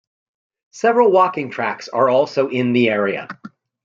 Several 0.71 1.11
walking 1.11 1.51
tracks 1.51 1.87
are 1.87 2.09
also 2.09 2.49
in 2.49 2.73
the 2.73 2.89
area. 2.89 3.27